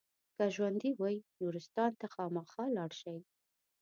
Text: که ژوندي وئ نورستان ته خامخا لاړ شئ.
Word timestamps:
که 0.35 0.43
ژوندي 0.55 0.91
وئ 0.99 1.17
نورستان 1.39 1.91
ته 1.99 2.07
خامخا 2.13 2.63
لاړ 2.77 2.91
شئ. 3.01 3.19